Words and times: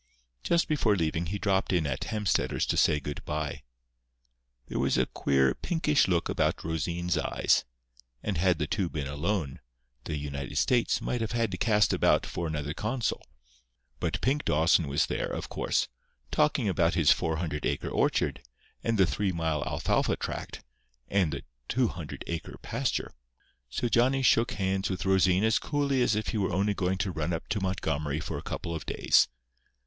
Just 0.41 0.67
before 0.67 0.95
leaving 0.95 1.27
he 1.27 1.37
dropped 1.37 1.71
in 1.71 1.85
at 1.85 2.05
Hemstetter's 2.05 2.65
to 2.65 2.75
say 2.75 2.99
good 2.99 3.23
bye. 3.23 3.61
There 4.65 4.79
was 4.79 4.97
a 4.97 5.05
queer, 5.05 5.53
pinkish 5.53 6.07
look 6.07 6.27
about 6.27 6.63
Rosine's 6.63 7.19
eyes; 7.19 7.65
and 8.23 8.35
had 8.35 8.57
the 8.57 8.65
two 8.65 8.89
been 8.89 9.05
alone, 9.05 9.59
the 10.05 10.17
United 10.17 10.55
States 10.57 11.01
might 11.01 11.21
have 11.21 11.33
had 11.33 11.51
to 11.51 11.57
cast 11.57 11.93
about 11.93 12.25
for 12.25 12.47
another 12.47 12.73
consul. 12.73 13.23
But 13.99 14.19
Pink 14.21 14.43
Dawson 14.43 14.87
was 14.87 15.05
there, 15.05 15.27
of 15.31 15.49
course, 15.49 15.87
talking 16.31 16.67
about 16.67 16.95
his 16.95 17.11
400 17.11 17.63
acre 17.63 17.89
orchard, 17.89 18.41
and 18.83 18.97
the 18.97 19.05
three 19.05 19.31
mile 19.31 19.63
alfalfa 19.67 20.15
tract, 20.15 20.63
and 21.09 21.31
the 21.31 21.43
200 21.69 22.23
acre 22.25 22.57
pasture. 22.63 23.13
So 23.69 23.87
Johnny 23.87 24.23
shook 24.23 24.53
hands 24.53 24.89
with 24.89 25.05
Rosine 25.05 25.43
as 25.43 25.59
coolly 25.59 26.01
as 26.01 26.15
if 26.15 26.29
he 26.29 26.39
were 26.39 26.51
only 26.51 26.73
going 26.73 26.97
to 26.97 27.11
run 27.11 27.33
up 27.33 27.47
to 27.49 27.61
Montgomery 27.61 28.19
for 28.19 28.39
a 28.39 28.41
couple 28.41 28.73
of 28.73 28.87
days. 28.87 29.27